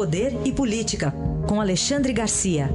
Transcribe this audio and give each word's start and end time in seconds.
Poder 0.00 0.32
e 0.46 0.50
Política, 0.50 1.12
com 1.46 1.60
Alexandre 1.60 2.14
Garcia. 2.14 2.70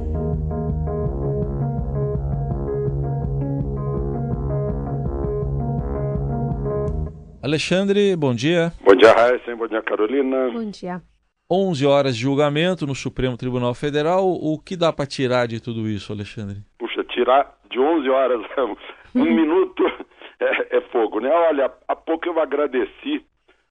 Alexandre, 7.42 8.14
bom 8.14 8.32
dia. 8.32 8.70
Bom 8.80 8.94
dia, 8.94 9.10
Raíssa. 9.10 9.56
Bom 9.56 9.66
dia, 9.66 9.82
Carolina. 9.82 10.50
Bom 10.52 10.70
dia. 10.70 11.02
11 11.50 11.84
horas 11.84 12.16
de 12.16 12.22
julgamento 12.22 12.86
no 12.86 12.94
Supremo 12.94 13.36
Tribunal 13.36 13.74
Federal. 13.74 14.22
O 14.24 14.56
que 14.64 14.76
dá 14.76 14.92
para 14.92 15.04
tirar 15.04 15.48
de 15.48 15.60
tudo 15.60 15.88
isso, 15.88 16.12
Alexandre? 16.12 16.58
Puxa, 16.78 17.02
tirar 17.02 17.58
de 17.68 17.80
11 17.80 18.08
horas, 18.08 18.40
um 19.16 19.24
minuto 19.24 19.82
é, 20.38 20.76
é, 20.76 20.80
fogo, 20.92 21.18
né? 21.18 21.28
Olha, 21.28 21.72
há 21.88 21.96
pouco 21.96 22.28
eu 22.28 22.38
agradeci, 22.38 23.26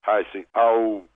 Heisen, 0.06 0.44
ao 0.52 1.06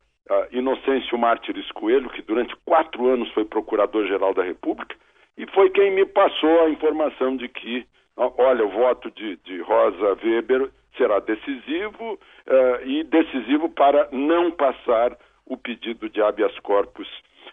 Inocêncio 0.53 1.19
Mártires 1.19 1.71
Coelho, 1.73 2.11
que 2.11 2.23
durante 2.23 2.55
quatro 2.65 3.09
anos 3.09 3.31
foi 3.33 3.45
Procurador-Geral 3.45 4.33
da 4.35 4.43
República, 4.43 4.95
e 5.37 5.47
foi 5.47 5.71
quem 5.71 5.91
me 5.93 6.05
passou 6.07 6.65
a 6.65 6.71
informação 6.71 7.37
de 7.37 7.49
que, 7.49 7.87
olha, 8.17 8.65
o 8.65 8.71
voto 8.71 9.11
de, 9.11 9.37
de 9.39 9.61
Rosa 9.61 10.17
Weber 10.23 10.71
será 10.97 11.19
decisivo 11.21 12.15
uh, 12.15 12.87
e 12.87 13.05
decisivo 13.05 13.69
para 13.69 14.09
não 14.13 14.51
passar 14.51 15.17
o 15.47 15.57
pedido 15.57 16.09
de 16.09 16.23
habeas 16.23 16.57
corpus 16.61 17.09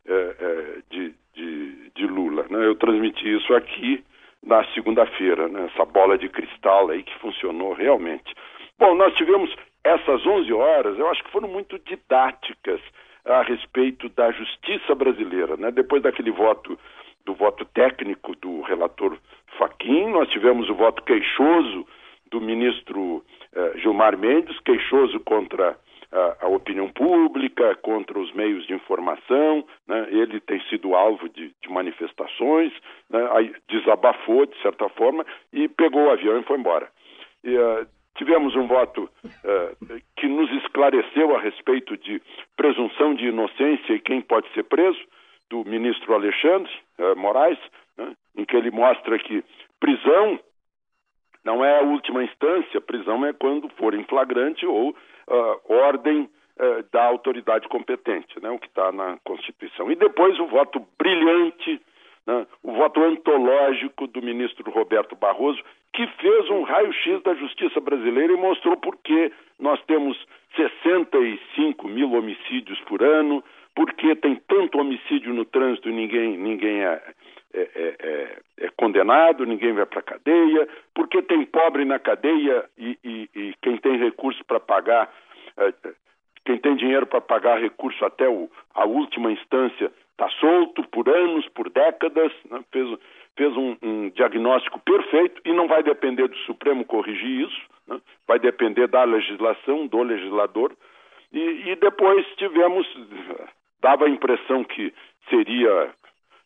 uh, 0.05 0.12
uh, 0.12 0.84
de, 0.89 1.16
de, 1.34 1.91
de, 1.95 2.08
Lula. 2.08 2.45
Né? 2.50 2.66
Eu 2.66 2.75
transmiti 2.75 3.38
isso 3.38 3.53
aqui 3.53 4.03
na 4.44 4.64
segunda-feira, 4.73 5.48
né? 5.48 5.70
essa 5.73 5.86
bola 5.86 6.17
de 6.17 6.30
cristal 6.30 6.89
aí 6.89 7.03
que 7.03 7.17
funcionou 7.20 7.73
realmente. 7.73 8.36
Bom, 8.78 8.95
nós 8.95 9.14
tivemos 9.16 9.53
essas 9.88 10.26
11 10.26 10.52
horas, 10.54 11.00
eu 11.00 11.09
acho 11.09 11.23
que 11.23 11.32
foram 11.32 11.48
muito 11.48 11.80
didáticas 11.80 12.82
a 13.26 13.41
respeito 13.41 14.09
da 14.09 14.32
justiça 14.32 14.95
brasileira, 14.95 15.58
né? 15.58 15.72
Depois 15.72 16.02
daquele 16.02 16.32
voto 16.32 16.78
do 17.25 17.34
voto 17.34 17.66
técnico 17.66 18.36
do 18.38 18.61
relator 18.61 19.17
Faquim, 19.58 20.09
nós 20.09 20.30
tivemos 20.30 20.70
o 20.70 20.76
voto 20.76 21.03
queixoso 21.03 21.86
do 22.31 22.39
ministro 22.39 23.23
eh, 23.53 23.73
Gilmar 23.78 24.17
Mendes, 24.17 24.59
queixoso 24.61 25.20
contra 25.22 25.78
a, 26.11 26.45
a, 26.45 26.48
opinião 26.48 26.89
pública, 26.89 27.76
contra 27.76 28.17
os 28.17 28.31
meios 28.33 28.66
de 28.66 28.73
informação, 28.73 29.66
né? 29.88 30.08
ele 30.09 30.39
tem 30.39 30.61
sido 30.70 30.95
alvo 30.95 31.28
de, 31.30 31.54
de 31.61 31.70
manifestações, 31.70 32.72
né? 33.09 33.20
desabafou 33.67 34.45
de 34.45 34.61
certa 34.61 34.88
forma 34.89 35.26
e 35.52 35.67
pegou 35.67 36.06
o 36.06 36.11
avião 36.11 36.39
e 36.39 36.44
foi 36.44 36.58
embora. 36.58 36.88
E, 37.44 37.58
uh, 37.58 37.88
tivemos 38.18 38.56
um 38.56 38.68
voto 38.68 39.10
uh, 39.23 40.02
que 40.18 40.28
nos 40.28 40.52
esclareceu 40.64 41.36
a 41.36 41.40
respeito 41.40 41.96
de 41.98 42.22
presunção 42.56 43.14
de 43.14 43.28
inocência 43.28 43.94
e 43.94 44.00
quem 44.00 44.22
pode 44.22 44.52
ser 44.54 44.64
preso, 44.64 45.00
do 45.50 45.64
ministro 45.64 46.14
Alexandre 46.14 46.72
uh, 47.00 47.16
Moraes, 47.16 47.60
né? 47.98 48.14
em 48.36 48.44
que 48.44 48.56
ele 48.56 48.72
mostra 48.72 49.18
que 49.18 49.44
prisão 49.80 50.40
não 51.45 51.64
é 51.64 51.80
a 51.80 51.84
última 51.84 52.23
instância, 52.23 52.82
prisão 52.82 53.26
é 53.26 53.32
quando 53.32 53.70
for 53.78 53.94
em 53.94 54.04
flagrante 54.04 54.66
ou 54.66 54.90
uh, 54.90 55.73
ordem 55.73 56.30
da 56.92 57.04
autoridade 57.04 57.68
competente, 57.68 58.42
né, 58.42 58.50
o 58.50 58.58
que 58.58 58.66
está 58.66 58.92
na 58.92 59.20
Constituição. 59.23 59.92
E 59.92 59.95
depois 59.95 60.40
o 60.40 60.48
voto 60.48 60.84
brilhante, 60.98 61.80
né, 62.28 62.45
o 62.61 62.73
voto 62.73 63.02
antológico 63.02 64.06
do 64.06 64.22
ministro 64.22 64.70
Roberto 64.70 65.16
Barroso, 65.16 65.64
que 65.94 66.06
fez 66.20 66.50
um 66.50 66.64
raio-x 66.64 67.23
da 67.23 67.33
justiça 67.33 67.80
brasileira 67.80 68.33
e 68.33 68.38
mostrou 68.38 68.75
por 68.75 68.97
que 68.97 69.31
nós 69.58 69.81
temos 69.86 70.17
65 70.55 71.88
mil 71.88 72.11
homicídios 72.11 72.80
por 72.81 73.02
ano, 73.02 73.44
por 73.73 73.94
que 73.94 74.16
tem 74.16 74.36
tanto 74.48 74.78
homicídio 74.80 75.33
no 75.33 75.45
trânsito 75.45 75.89
e 75.89 75.94
ninguém, 75.94 76.38
ninguém 76.38 76.83
é, 76.83 77.02
é, 77.53 77.61
é, 77.61 77.95
é, 78.00 78.38
é 78.66 78.70
condenado, 78.75 79.45
ninguém 79.45 79.72
vai 79.73 79.86
para 79.86 80.00
a 80.00 80.03
cadeia, 80.03 80.67
porque 80.94 81.21
tem 81.21 81.45
pobre 81.45 81.86
na 81.86 81.98
cadeia 81.98 82.65
e, 82.77 82.98
e, 83.04 83.30
e 83.33 83.54
quem 83.61 83.77
tem 83.77 83.98
recurso 83.98 84.44
para 84.45 84.59
pagar, 84.59 85.11
é, 85.58 85.73
quem 86.47 86.58
tem 86.58 86.77
dinheiro 86.77 87.05
para 87.05 87.19
pagar 87.19 87.59
recurso 87.59 88.05
até 88.05 88.25
o, 88.30 88.49
a 88.73 88.85
última 88.85 89.30
instância 89.30 89.91
está 90.11 90.30
solto 90.39 90.81
por 90.87 91.09
anos, 91.09 91.45
por 91.49 91.69
décadas, 91.69 92.31
né? 92.49 92.63
fez, 92.71 92.97
fez 93.35 93.58
um, 93.58 93.75
um, 93.83 94.09
diagnóstico 94.11 94.80
perfeito 94.80 95.41
e 95.43 95.52
não 95.52 95.67
vai 95.67 95.83
depender 95.83 96.25
do 96.30 96.37
Supremo 96.45 96.85
corrigir 96.85 97.49
isso, 97.49 97.61
né? 97.85 97.99
vai 98.25 98.39
depender 98.39 98.87
da 98.87 99.03
legislação, 99.03 99.87
do 99.87 100.02
legislador. 100.02 100.71
E, 101.33 101.71
e 101.71 101.75
depois 101.75 102.25
tivemos, 102.37 102.87
dava 103.81 104.05
a 104.05 104.09
impressão 104.09 104.64
que 104.64 104.93
seria 105.29 105.91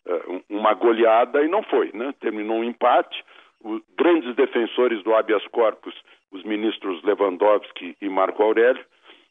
uh, 0.08 0.44
uma 0.50 0.74
goleada 0.74 1.44
e 1.44 1.48
não 1.48 1.62
foi, 1.62 1.92
né? 1.94 2.12
Terminou 2.20 2.58
um 2.58 2.64
empate. 2.64 3.24
Os 3.64 3.80
grandes 3.96 4.36
defensores 4.36 5.04
do 5.04 5.14
habeas 5.14 5.46
corpus, 5.50 5.94
os 6.32 6.44
ministros 6.44 7.04
Lewandowski 7.04 7.96
e 8.02 8.10
Marco 8.10 8.42
Aurélio, 8.42 8.84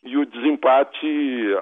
e 0.02 0.16
o 0.16 0.26
desempate 0.26 1.06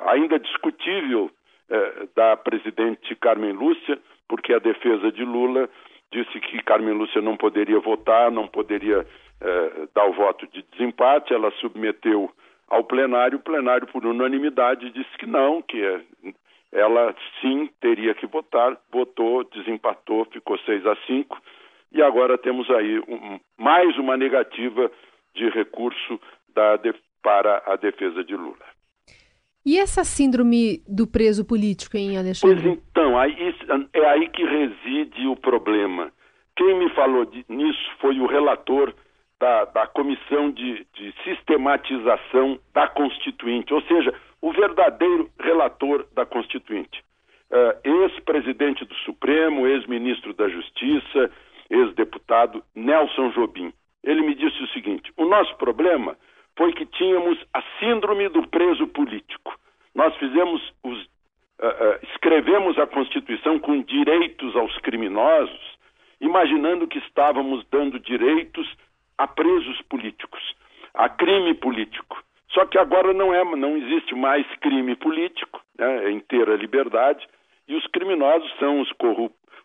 ainda 0.06 0.38
discutível 0.38 1.30
uh, 1.70 2.08
da 2.14 2.36
presidente 2.36 3.14
Carmen 3.16 3.52
Lúcia, 3.52 3.98
porque 4.28 4.52
a 4.52 4.58
defesa 4.58 5.10
de 5.10 5.24
Lula 5.24 5.68
disse 6.12 6.40
que 6.40 6.62
Carmen 6.62 6.94
Lúcia 6.94 7.20
não 7.20 7.36
poderia 7.36 7.80
votar, 7.80 8.30
não 8.30 8.46
poderia 8.46 9.00
uh, 9.00 9.88
dar 9.94 10.06
o 10.06 10.12
voto 10.12 10.46
de 10.48 10.64
desempate, 10.72 11.32
ela 11.32 11.50
submeteu 11.52 12.30
ao 12.68 12.84
plenário, 12.84 13.38
o 13.38 13.42
plenário 13.42 13.86
por 13.86 14.04
unanimidade 14.04 14.90
disse 14.90 15.16
que 15.18 15.26
não, 15.26 15.62
que 15.62 15.82
ela 16.72 17.14
sim 17.40 17.70
teria 17.80 18.14
que 18.14 18.26
votar, 18.26 18.76
votou, 18.92 19.44
desempatou, 19.44 20.26
ficou 20.26 20.58
6 20.58 20.86
a 20.86 20.96
5 21.06 21.40
e 21.92 22.02
agora 22.02 22.36
temos 22.36 22.70
aí 22.70 22.98
um, 23.00 23.40
mais 23.56 23.96
uma 23.96 24.16
negativa 24.16 24.90
de 25.34 25.48
recurso 25.48 26.20
da, 26.54 26.76
para 27.22 27.62
a 27.66 27.76
defesa 27.76 28.24
de 28.24 28.34
Lula. 28.34 28.66
E 29.64 29.78
essa 29.78 30.02
síndrome 30.02 30.82
do 30.88 31.06
preso 31.06 31.44
político, 31.44 31.96
hein, 31.96 32.16
Alexandre? 32.16 32.62
Pois 32.62 32.78
então, 32.88 33.18
aí, 33.18 33.54
é 33.92 34.06
aí 34.06 34.28
que 34.28 34.42
reside 34.44 35.26
o 35.26 35.36
problema. 35.36 36.10
Quem 36.56 36.78
me 36.78 36.88
falou 36.94 37.24
de, 37.26 37.44
nisso 37.48 37.90
foi 38.00 38.18
o 38.18 38.26
relator 38.26 38.94
da, 39.38 39.66
da 39.66 39.86
Comissão 39.86 40.50
de, 40.50 40.86
de 40.94 41.14
Sistematização 41.22 42.58
da 42.72 42.88
Constituinte, 42.88 43.72
ou 43.74 43.82
seja, 43.82 44.14
o 44.40 44.52
verdadeiro 44.52 45.30
relator 45.38 46.06
da 46.14 46.24
Constituinte. 46.24 47.04
Uh, 47.50 48.02
ex-presidente 48.04 48.84
do 48.84 48.94
Supremo, 48.96 49.66
ex-ministro 49.66 50.34
da 50.34 50.48
Justiça, 50.48 51.30
ex-deputado 51.70 52.62
Nelson 52.74 53.30
Jobim. 53.30 53.72
Ele 54.02 54.22
me 54.22 54.34
disse 54.34 54.62
o 54.62 54.68
seguinte: 54.68 55.12
o 55.16 55.24
nosso 55.24 55.56
problema 55.56 56.16
foi 56.58 56.72
que 56.72 56.84
tínhamos 56.84 57.38
a 57.54 57.62
síndrome 57.78 58.28
do 58.28 58.46
preso 58.48 58.88
político. 58.88 59.56
Nós 59.94 60.14
fizemos 60.16 60.60
os, 60.82 60.98
uh, 61.04 61.66
uh, 61.66 62.06
escrevemos 62.10 62.76
a 62.78 62.86
Constituição 62.86 63.60
com 63.60 63.80
direitos 63.80 64.56
aos 64.56 64.76
criminosos, 64.78 65.78
imaginando 66.20 66.88
que 66.88 66.98
estávamos 66.98 67.64
dando 67.70 68.00
direitos 68.00 68.68
a 69.16 69.28
presos 69.28 69.80
políticos, 69.82 70.42
a 70.94 71.08
crime 71.08 71.54
político. 71.54 72.20
Só 72.50 72.66
que 72.66 72.76
agora 72.76 73.12
não 73.12 73.32
é, 73.32 73.44
não 73.56 73.76
existe 73.76 74.16
mais 74.16 74.44
crime 74.56 74.96
político, 74.96 75.62
né, 75.78 76.06
é 76.06 76.10
inteira 76.10 76.56
liberdade, 76.56 77.24
e 77.68 77.76
os 77.76 77.86
criminosos 77.86 78.50
são 78.58 78.80
os, 78.80 78.90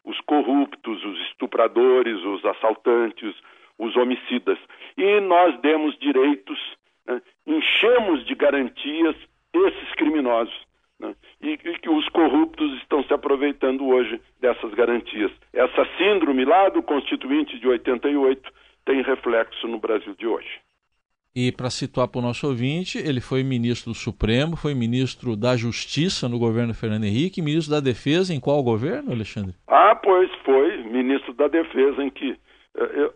os 0.03 0.19
corruptos, 0.21 1.03
os 1.03 1.19
estupradores, 1.29 2.23
os 2.23 2.45
assaltantes, 2.45 3.33
os 3.79 3.95
homicidas. 3.95 4.59
E 4.95 5.19
nós 5.21 5.59
demos 5.61 5.97
direitos, 5.97 6.59
né, 7.07 7.21
enchemos 7.45 8.25
de 8.25 8.35
garantias 8.35 9.15
esses 9.53 9.95
criminosos. 9.95 10.53
Né, 10.99 11.15
e, 11.41 11.51
e 11.51 11.79
que 11.79 11.89
os 11.89 12.07
corruptos 12.09 12.71
estão 12.81 13.03
se 13.03 13.13
aproveitando 13.13 13.85
hoje 13.87 14.21
dessas 14.39 14.73
garantias. 14.73 15.31
Essa 15.51 15.85
síndrome 15.97 16.45
lá 16.45 16.69
do 16.69 16.81
Constituinte 16.83 17.59
de 17.59 17.67
88 17.67 18.51
tem 18.85 19.01
reflexo 19.01 19.67
no 19.67 19.79
Brasil 19.79 20.15
de 20.15 20.27
hoje. 20.27 20.61
E 21.35 21.51
para 21.51 21.71
situar 21.71 22.07
para 22.07 22.19
o 22.19 22.21
nosso 22.21 22.45
ouvinte, 22.45 22.99
ele 22.99 23.19
foi 23.19 23.41
ministro 23.43 23.91
do 23.91 23.97
Supremo, 23.97 24.55
foi 24.55 24.75
ministro 24.75 25.35
da 25.35 25.57
Justiça 25.57 26.29
no 26.29 26.37
governo 26.37 26.75
Fernando 26.75 27.05
Henrique, 27.05 27.41
ministro 27.41 27.73
da 27.73 27.79
Defesa 27.79 28.31
em 28.31 28.39
qual 28.39 28.61
governo, 28.61 29.11
Alexandre? 29.11 29.55
Ah, 29.67 29.95
pois 29.95 30.29
foi 30.45 30.83
ministro 30.83 31.33
da 31.33 31.47
Defesa 31.47 32.03
em 32.03 32.11
que 32.11 32.37
eh, 32.77 32.91
eu, 32.93 33.13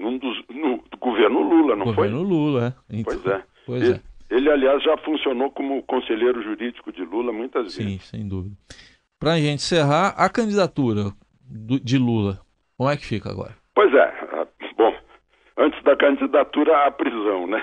num 0.00 0.18
dos, 0.18 0.42
no 0.48 0.78
do 0.90 0.96
governo 0.98 1.42
Lula, 1.42 1.76
não 1.76 1.84
governo 1.84 1.94
foi? 1.94 2.08
Governo 2.08 2.22
Lula, 2.22 2.66
é. 2.90 2.96
Então, 2.98 3.14
pois 3.14 3.26
é. 3.26 3.44
Pois 3.66 3.82
ele, 3.82 3.94
é. 3.94 4.34
Ele, 4.34 4.50
aliás, 4.50 4.82
já 4.82 4.96
funcionou 4.98 5.50
como 5.50 5.82
conselheiro 5.82 6.42
jurídico 6.42 6.90
de 6.90 7.04
Lula 7.04 7.32
muitas 7.32 7.72
Sim, 7.72 7.84
vezes. 7.84 8.02
Sim, 8.04 8.16
sem 8.18 8.28
dúvida. 8.28 8.56
Para 9.18 9.34
a 9.34 9.36
gente 9.38 9.56
encerrar, 9.56 10.14
a 10.16 10.28
candidatura 10.28 11.12
do, 11.42 11.78
de 11.78 11.98
Lula, 11.98 12.40
como 12.76 12.90
é 12.90 12.96
que 12.96 13.04
fica 13.04 13.30
agora? 13.30 13.54
Pois 13.74 13.92
é, 13.94 14.12
antes 15.60 15.82
da 15.82 15.94
candidatura 15.94 16.86
à 16.86 16.90
prisão, 16.90 17.46
né? 17.46 17.62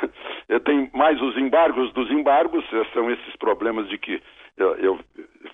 Tem 0.63 0.89
mais 0.93 1.19
os 1.21 1.35
embargos 1.37 1.91
dos 1.93 2.09
embargos, 2.11 2.63
são 2.93 3.11
esses 3.11 3.35
problemas 3.37 3.89
de 3.89 3.97
que 3.97 4.21
eu, 4.55 4.75
eu 4.75 4.99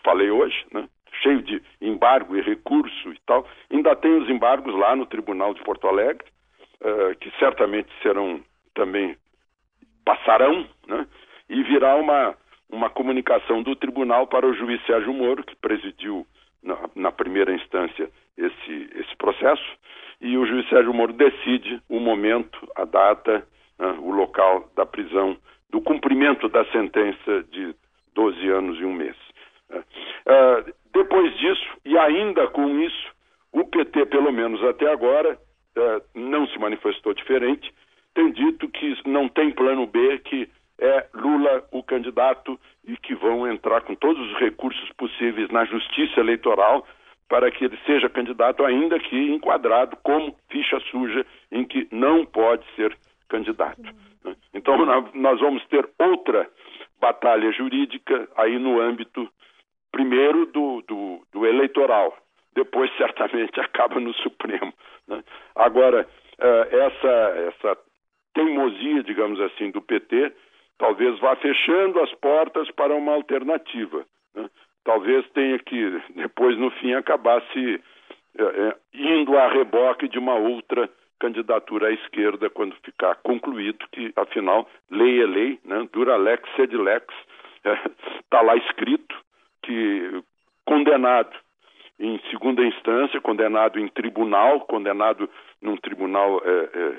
falei 0.04 0.30
hoje, 0.30 0.66
né? 0.74 0.88
cheio 1.22 1.42
de 1.42 1.62
embargo 1.82 2.36
e 2.36 2.42
recurso 2.42 3.12
e 3.12 3.20
tal. 3.26 3.48
Ainda 3.72 3.96
tem 3.96 4.18
os 4.18 4.30
embargos 4.30 4.76
lá 4.76 4.96
no 4.96 5.06
Tribunal 5.06 5.54
de 5.54 5.64
Porto 5.64 5.88
Alegre, 5.88 6.26
uh, 6.84 7.16
que 7.20 7.32
certamente 7.40 7.90
serão 8.02 8.42
também 8.74 9.16
passarão, 10.06 10.68
né? 10.88 11.08
E 11.50 11.64
virá 11.64 11.96
uma, 11.96 12.36
uma 12.70 12.90
comunicação 12.90 13.62
do 13.62 13.76
tribunal 13.76 14.28
para 14.28 14.46
o 14.46 14.54
juiz 14.54 14.84
Sérgio 14.86 15.14
Moro, 15.14 15.44
que 15.44 15.56
presidiu 15.56 16.26
na, 16.62 16.78
na 16.96 17.12
primeira 17.12 17.54
instância 17.54 18.10
esse, 18.38 18.90
esse 18.96 19.16
processo, 19.18 19.64
e 20.22 20.38
o 20.38 20.46
juiz 20.46 20.68
Sérgio 20.70 20.94
Moro 20.94 21.14
decide 21.14 21.82
o 21.90 22.00
momento, 22.00 22.58
a 22.76 22.86
data, 22.86 23.48
né, 23.78 23.88
o 24.00 24.12
local 24.12 24.70
da 24.76 24.86
prisão, 24.86 25.38
do 25.70 25.82
cumprimento 25.82 26.48
da 26.50 26.66
sentença 26.72 27.44
de 27.52 27.76
12 28.14 28.50
anos 28.50 28.80
e 28.80 28.86
um 28.86 28.94
mês. 28.94 29.16
Uh, 29.72 30.74
depois 30.94 31.36
disso, 31.38 31.68
e 31.84 31.98
ainda 31.98 32.48
com 32.48 32.80
isso, 32.80 33.12
o 33.52 33.66
PT, 33.66 34.06
pelo 34.08 34.32
menos 34.32 34.64
até 34.64 34.92
agora, 34.92 35.38
não 36.14 36.48
se 36.48 36.58
manifestou 36.60 37.14
diferente, 37.14 37.74
tem 38.14 38.32
dito 38.32 38.68
que 38.70 38.96
não 39.06 39.28
tem 39.28 39.52
plano 39.52 39.88
B, 39.88 40.20
que 40.20 40.50
é 40.80 41.08
Lula 41.14 41.66
o 41.72 41.84
candidato 41.84 42.60
e 42.86 42.98
que 42.98 43.16
vão 43.16 43.50
entrar 43.50 43.82
com 43.82 43.96
todos 43.96 44.22
os 44.32 44.38
recursos 44.40 44.92
possíveis 44.98 45.50
na 45.50 45.66
justiça 45.66 46.20
eleitoral 46.20 46.86
para 47.28 47.50
que 47.50 47.66
ele 47.66 47.80
seja 47.86 48.10
candidato, 48.10 48.64
ainda 48.64 49.00
que 49.00 49.16
enquadrado 49.16 49.98
como 50.04 50.36
ficha 50.50 50.80
suja, 50.92 51.26
em 51.52 51.64
que 51.66 51.88
não 51.92 52.26
pode 52.26 52.64
ser 52.76 52.96
candidato. 53.28 53.82
Então, 54.54 54.86
nós 55.14 55.40
vamos 55.40 55.66
ter 55.68 55.90
outra 55.98 56.48
batalha 57.00 57.52
jurídica 57.52 58.30
aí 58.38 58.60
no 58.60 58.80
âmbito, 58.80 59.28
primeiro, 59.92 60.46
do, 60.46 60.84
do, 60.88 61.22
do 61.32 61.46
eleitoral, 61.46 62.16
depois, 62.54 62.92
certamente, 62.98 63.60
acaba 63.60 64.00
no 64.00 64.14
Supremo. 64.14 64.74
Agora, 65.64 66.06
eh, 66.40 66.68
essa, 66.72 67.08
essa 67.48 67.78
teimosia, 68.34 69.02
digamos 69.04 69.40
assim, 69.40 69.72
do 69.72 69.82
PT, 69.82 70.34
talvez 70.78 71.18
vá 71.20 71.38
fechando 71.38 72.02
as 72.02 72.14
portas 72.16 72.70
para 72.72 72.94
uma 72.94 73.14
alternativa. 73.14 74.06
Né? 74.36 74.50
Talvez 74.84 75.26
tenha 75.30 75.58
que, 75.60 76.02
depois, 76.16 76.58
no 76.58 76.70
fim, 76.72 76.94
acabar 76.94 77.42
se 77.54 77.82
é, 78.38 78.44
é, 78.44 78.76
indo 78.94 79.38
a 79.38 79.48
reboque 79.48 80.10
de 80.10 80.20
uma 80.20 80.36
outra 80.36 80.90
candidatura 81.18 81.88
à 81.88 81.92
esquerda 81.94 82.50
quando 82.50 82.76
ficar 82.84 83.16
concluído 83.24 83.86
que, 83.94 84.12
afinal, 84.18 84.68
lei 84.92 85.24
é 85.24 85.26
lei, 85.26 85.60
né? 85.64 85.88
dura 85.94 86.18
lex 86.18 86.44
sed 86.58 86.76
lex, 86.76 87.06
está 88.20 88.42
lá 88.42 88.58
escrito 88.58 89.16
que 89.62 90.22
condenado 90.66 91.34
em 92.04 92.20
segunda 92.30 92.62
instância, 92.62 93.22
condenado 93.22 93.80
em 93.80 93.88
tribunal, 93.88 94.60
condenado 94.62 95.30
num 95.62 95.78
tribunal 95.78 96.42
é, 96.44 96.50
é, 96.50 96.96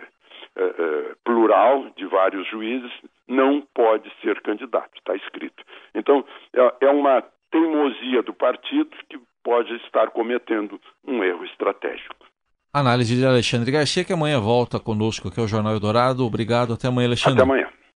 é, 0.56 0.64
é 0.64 1.14
plural 1.22 1.90
de 1.94 2.06
vários 2.06 2.48
juízes, 2.48 2.90
não 3.28 3.60
pode 3.74 4.10
ser 4.22 4.40
candidato, 4.40 4.90
está 4.96 5.14
escrito. 5.14 5.62
Então, 5.94 6.24
é, 6.54 6.86
é 6.86 6.90
uma 6.90 7.22
teimosia 7.50 8.22
do 8.22 8.32
partido 8.32 8.90
que 9.08 9.20
pode 9.42 9.74
estar 9.84 10.10
cometendo 10.10 10.80
um 11.06 11.22
erro 11.22 11.44
estratégico. 11.44 12.24
Análise 12.72 13.14
de 13.14 13.26
Alexandre 13.26 13.70
Garcia, 13.70 14.04
que 14.04 14.12
amanhã 14.12 14.40
volta 14.40 14.80
conosco 14.80 15.28
aqui 15.28 15.38
ao 15.38 15.46
Jornal 15.46 15.74
Eldorado. 15.74 16.24
Obrigado, 16.24 16.72
até 16.72 16.88
amanhã, 16.88 17.08
Alexandre. 17.08 17.40
Até 17.40 17.50
amanhã. 17.50 17.68